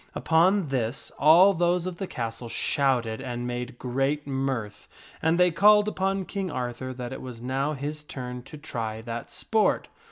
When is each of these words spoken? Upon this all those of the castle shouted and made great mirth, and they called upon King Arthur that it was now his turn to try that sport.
Upon 0.15 0.69
this 0.69 1.11
all 1.19 1.53
those 1.53 1.85
of 1.85 1.97
the 1.97 2.07
castle 2.07 2.49
shouted 2.49 3.21
and 3.21 3.45
made 3.45 3.77
great 3.77 4.25
mirth, 4.25 4.89
and 5.21 5.39
they 5.39 5.51
called 5.51 5.87
upon 5.87 6.25
King 6.25 6.49
Arthur 6.49 6.91
that 6.91 7.13
it 7.13 7.21
was 7.21 7.39
now 7.39 7.73
his 7.73 8.01
turn 8.01 8.41
to 8.41 8.57
try 8.57 9.03
that 9.03 9.29
sport. 9.29 9.89